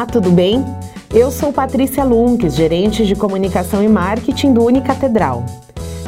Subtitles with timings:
[0.00, 0.64] Olá, tudo bem?
[1.12, 5.44] Eu sou Patrícia Lunques, gerente de comunicação e marketing do Unicatedral.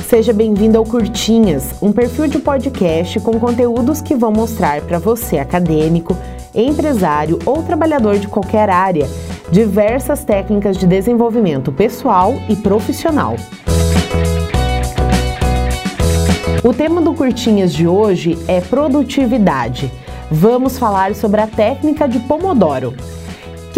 [0.08, 5.36] Seja bem-vindo ao Curtinhas, um perfil de podcast com conteúdos que vão mostrar para você,
[5.38, 6.16] acadêmico,
[6.54, 9.06] empresário ou trabalhador de qualquer área,
[9.50, 13.36] diversas técnicas de desenvolvimento pessoal e profissional.
[16.64, 19.92] O tema do Curtinhas de hoje é produtividade.
[20.30, 22.94] Vamos falar sobre a técnica de Pomodoro.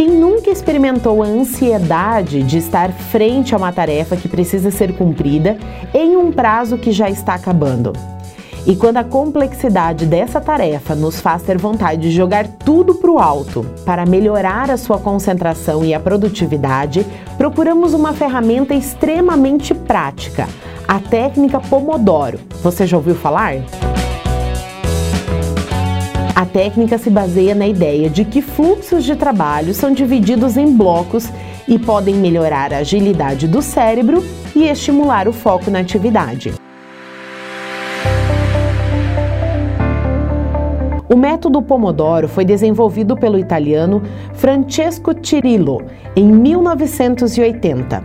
[0.05, 5.57] Quem nunca experimentou a ansiedade de estar frente a uma tarefa que precisa ser cumprida
[5.95, 7.91] em um prazo que já está acabando?
[8.67, 13.19] E quando a complexidade dessa tarefa nos faz ter vontade de jogar tudo para o
[13.19, 17.07] alto para melhorar a sua concentração e a produtividade,
[17.39, 20.47] procuramos uma ferramenta extremamente prática,
[20.87, 22.39] a técnica Pomodoro.
[22.63, 23.55] Você já ouviu falar?
[26.45, 31.27] A técnica se baseia na ideia de que fluxos de trabalho são divididos em blocos
[31.67, 34.23] e podem melhorar a agilidade do cérebro
[34.55, 36.53] e estimular o foco na atividade.
[41.09, 44.03] O método Pomodoro foi desenvolvido pelo italiano
[44.35, 45.83] Francesco Cirillo
[46.15, 48.03] em 1980.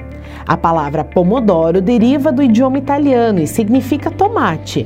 [0.48, 4.86] A palavra pomodoro deriva do idioma italiano e significa tomate.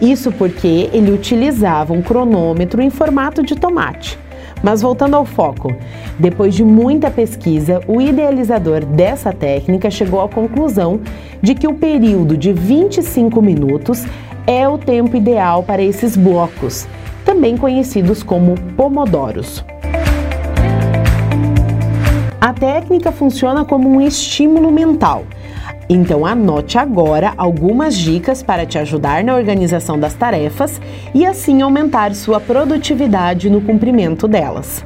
[0.00, 4.18] Isso porque ele utilizava um cronômetro em formato de tomate.
[4.62, 5.74] Mas voltando ao foco,
[6.18, 11.00] depois de muita pesquisa, o idealizador dessa técnica chegou à conclusão
[11.42, 14.04] de que o período de 25 minutos
[14.46, 16.86] é o tempo ideal para esses blocos,
[17.24, 19.64] também conhecidos como pomodoros.
[22.40, 25.24] A técnica funciona como um estímulo mental
[25.88, 30.80] então anote agora algumas dicas para te ajudar na organização das tarefas
[31.14, 34.84] e assim aumentar sua produtividade no cumprimento delas.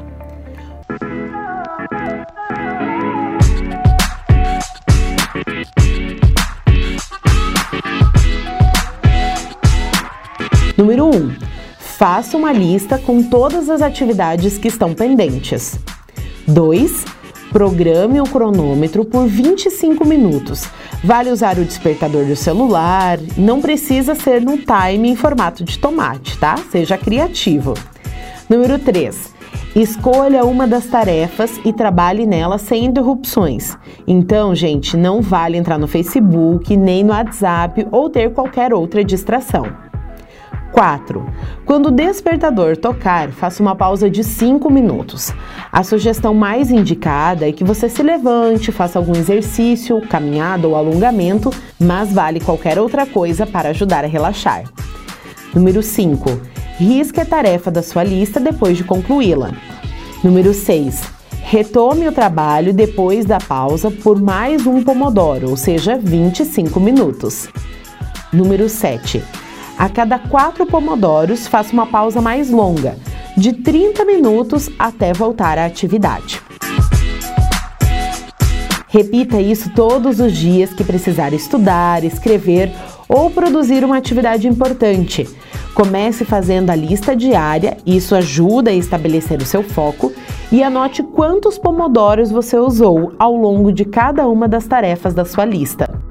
[10.77, 11.09] Número 1.
[11.11, 11.37] Um,
[11.79, 15.79] faça uma lista com todas as atividades que estão pendentes.
[16.49, 17.20] 2.
[17.51, 20.69] Programe o cronômetro por 25 minutos
[21.03, 26.37] Vale usar o despertador do celular, não precisa ser no time em formato de tomate,
[26.39, 26.57] tá?
[26.71, 27.73] Seja criativo.
[28.51, 29.35] Número 3.
[29.75, 33.79] Escolha uma das tarefas e trabalhe nela sem interrupções.
[34.07, 39.90] Então, gente, não vale entrar no Facebook, nem no WhatsApp ou ter qualquer outra distração.
[40.73, 41.25] 4.
[41.65, 45.33] Quando o despertador tocar, faça uma pausa de 5 minutos.
[45.71, 51.51] A sugestão mais indicada é que você se levante, faça algum exercício, caminhada ou alongamento,
[51.79, 54.65] mas vale qualquer outra coisa para ajudar a relaxar.
[55.55, 56.41] Número 5.
[56.79, 59.51] Risque a tarefa da sua lista depois de concluí-la.
[60.25, 61.03] Número 6.
[61.43, 67.49] Retome o trabalho depois da pausa por mais um pomodoro, ou seja, 25 minutos.
[68.33, 69.23] Número 7
[69.81, 72.99] a cada quatro pomodoros, faça uma pausa mais longa,
[73.35, 76.43] de 30 minutos até voltar à atividade.
[78.89, 82.71] Repita isso todos os dias que precisar estudar, escrever
[83.09, 85.27] ou produzir uma atividade importante.
[85.75, 90.13] Comece fazendo a lista diária, isso ajuda a estabelecer o seu foco,
[90.53, 95.47] e anote quantos pomodoros você usou ao longo de cada uma das tarefas da sua
[95.47, 96.10] lista.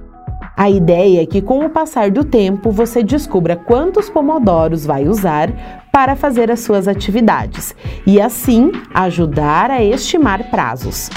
[0.59, 5.49] A ideia é que com o passar do tempo você descubra quantos pomodoros vai usar
[5.89, 7.73] para fazer as suas atividades
[8.05, 11.09] e assim ajudar a estimar prazos.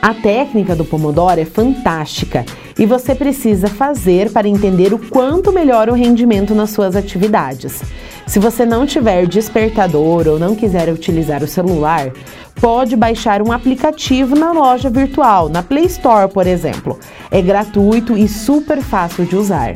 [0.00, 2.42] A técnica do Pomodoro é fantástica
[2.80, 7.82] e você precisa fazer para entender o quanto melhora o rendimento nas suas atividades.
[8.26, 12.10] Se você não tiver despertador ou não quiser utilizar o celular,
[12.58, 16.98] pode baixar um aplicativo na loja virtual, na Play Store, por exemplo.
[17.30, 19.74] É gratuito e super fácil de usar.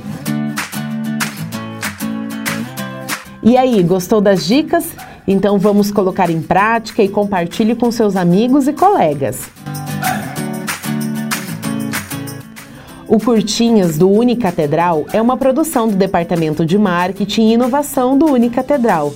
[3.42, 4.86] E aí, gostou das dicas?
[5.28, 9.42] Então vamos colocar em prática e compartilhe com seus amigos e colegas.
[13.06, 19.12] O Curtinhas do Unicatedral é uma produção do Departamento de Marketing e Inovação do Unicatedral.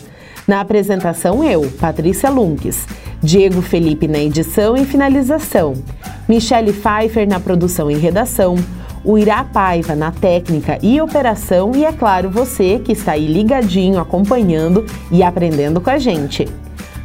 [0.47, 2.87] Na apresentação, eu, Patrícia Lunques,
[3.23, 5.73] Diego Felipe na edição e finalização,
[6.29, 8.57] Michele Pfeiffer na produção e redação,
[9.03, 13.99] o Irá Paiva na técnica e operação e, é claro, você que está aí ligadinho,
[13.99, 16.47] acompanhando e aprendendo com a gente.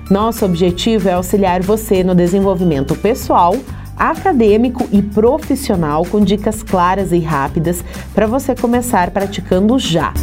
[0.10, 3.56] Nosso objetivo é auxiliar você no desenvolvimento pessoal
[3.98, 10.14] acadêmico e profissional com dicas claras e rápidas para você começar praticando já.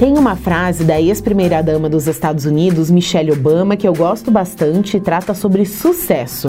[0.00, 5.00] Tem uma frase da ex-primeira-dama dos Estados Unidos, Michelle Obama, que eu gosto bastante e
[5.00, 6.48] trata sobre sucesso.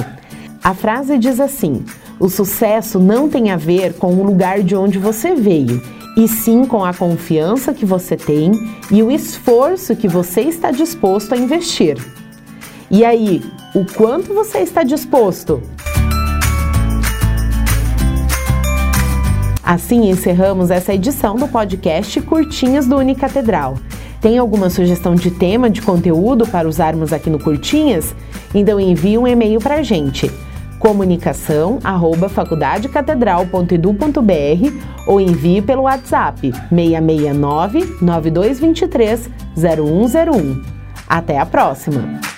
[0.64, 1.84] A frase diz assim:
[2.18, 5.84] O sucesso não tem a ver com o lugar de onde você veio,
[6.16, 8.52] e sim com a confiança que você tem
[8.90, 11.98] e o esforço que você está disposto a investir.
[12.94, 13.42] E aí,
[13.74, 15.64] o quanto você está disposto?
[19.64, 23.78] Assim encerramos essa edição do podcast Curtinhas do Unicatedral.
[24.20, 28.14] Tem alguma sugestão de tema, de conteúdo para usarmos aqui no Curtinhas?
[28.54, 30.30] Então envie um e-mail para a gente
[30.78, 40.62] comunicação arroba faculdadecatedral.edu.br ou envie pelo WhatsApp 669 9223 0101.
[41.08, 42.31] Até a próxima!